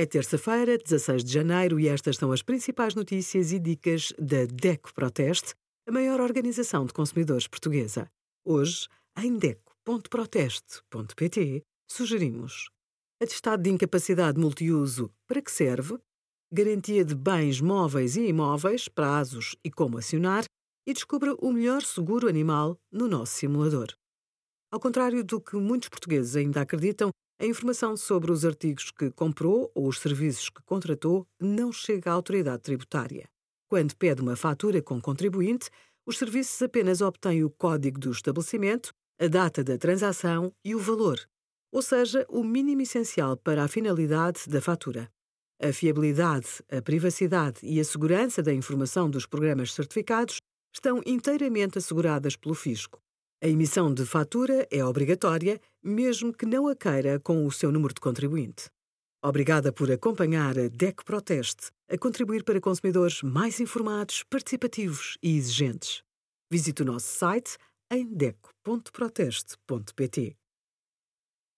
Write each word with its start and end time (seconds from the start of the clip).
É 0.00 0.06
terça-feira, 0.06 0.78
16 0.78 1.22
de 1.22 1.30
janeiro, 1.30 1.78
e 1.78 1.86
estas 1.86 2.16
são 2.16 2.32
as 2.32 2.40
principais 2.40 2.94
notícias 2.94 3.52
e 3.52 3.58
dicas 3.58 4.14
da 4.18 4.46
DECO 4.46 4.94
Proteste, 4.94 5.54
a 5.86 5.92
maior 5.92 6.22
organização 6.22 6.86
de 6.86 6.94
consumidores 6.94 7.46
portuguesa. 7.46 8.10
Hoje, 8.42 8.88
em 9.18 9.36
DECO.proteste.pt, 9.36 11.62
sugerimos 11.86 12.70
atestado 13.22 13.62
de 13.62 13.68
incapacidade 13.68 14.40
multiuso 14.40 15.12
para 15.28 15.42
que 15.42 15.52
serve, 15.52 15.98
garantia 16.50 17.04
de 17.04 17.14
bens 17.14 17.60
móveis 17.60 18.16
e 18.16 18.26
imóveis, 18.26 18.88
prazos 18.88 19.54
e 19.62 19.70
como 19.70 19.98
acionar, 19.98 20.44
e 20.88 20.94
descubra 20.94 21.34
o 21.34 21.52
melhor 21.52 21.82
seguro 21.82 22.26
animal 22.26 22.78
no 22.90 23.06
nosso 23.06 23.34
simulador. 23.34 23.88
Ao 24.72 24.80
contrário 24.80 25.22
do 25.22 25.42
que 25.42 25.56
muitos 25.56 25.90
portugueses 25.90 26.36
ainda 26.36 26.62
acreditam, 26.62 27.10
a 27.40 27.46
informação 27.46 27.96
sobre 27.96 28.30
os 28.30 28.44
artigos 28.44 28.90
que 28.90 29.10
comprou 29.10 29.72
ou 29.74 29.88
os 29.88 29.98
serviços 29.98 30.50
que 30.50 30.62
contratou 30.62 31.26
não 31.40 31.72
chega 31.72 32.10
à 32.10 32.12
autoridade 32.12 32.62
tributária. 32.62 33.30
Quando 33.66 33.96
pede 33.96 34.20
uma 34.20 34.36
fatura 34.36 34.82
com 34.82 35.00
contribuinte, 35.00 35.70
os 36.04 36.18
serviços 36.18 36.60
apenas 36.60 37.00
obtêm 37.00 37.42
o 37.42 37.48
código 37.48 37.98
do 37.98 38.10
estabelecimento, 38.10 38.92
a 39.18 39.26
data 39.26 39.64
da 39.64 39.78
transação 39.78 40.52
e 40.62 40.74
o 40.74 40.78
valor, 40.78 41.18
ou 41.72 41.80
seja, 41.80 42.26
o 42.28 42.44
mínimo 42.44 42.82
essencial 42.82 43.38
para 43.38 43.64
a 43.64 43.68
finalidade 43.68 44.46
da 44.46 44.60
fatura. 44.60 45.10
A 45.62 45.72
fiabilidade, 45.72 46.62
a 46.70 46.82
privacidade 46.82 47.60
e 47.62 47.80
a 47.80 47.84
segurança 47.84 48.42
da 48.42 48.52
informação 48.52 49.08
dos 49.08 49.24
programas 49.24 49.72
certificados 49.72 50.40
estão 50.74 51.00
inteiramente 51.06 51.78
asseguradas 51.78 52.36
pelo 52.36 52.54
Fisco. 52.54 53.00
A 53.42 53.48
emissão 53.48 53.94
de 53.94 54.04
fatura 54.04 54.68
é 54.70 54.84
obrigatória, 54.84 55.58
mesmo 55.82 56.30
que 56.30 56.44
não 56.44 56.68
a 56.68 56.76
queira 56.76 57.18
com 57.18 57.46
o 57.46 57.50
seu 57.50 57.72
número 57.72 57.94
de 57.94 58.00
contribuinte. 58.00 58.68
Obrigada 59.24 59.72
por 59.72 59.90
acompanhar 59.90 60.58
a 60.58 60.68
DEC 60.68 61.02
Proteste 61.02 61.70
a 61.88 61.96
contribuir 61.96 62.44
para 62.44 62.60
consumidores 62.60 63.22
mais 63.22 63.58
informados, 63.58 64.22
participativos 64.24 65.16
e 65.22 65.38
exigentes. 65.38 66.02
Visite 66.50 66.82
o 66.82 66.84
nosso 66.84 67.06
site 67.06 67.56
em 67.90 68.06
deco.proteste.pt. 68.06 70.36